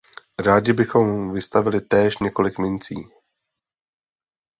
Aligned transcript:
Rádi 0.39 0.73
bychom 0.73 1.33
vystavili 1.33 1.81
též 1.81 2.17
několik 2.19 2.57
mincí. 2.57 2.95